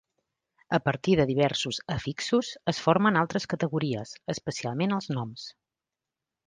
A 0.77 0.79
partir 0.87 1.15
de 1.19 1.27
diversos 1.31 1.79
afixos 1.97 2.49
es 2.73 2.81
formen 2.87 3.21
altres 3.25 3.49
categories, 3.55 4.19
especialment 4.37 4.99
els 5.01 5.13
noms. 5.19 5.51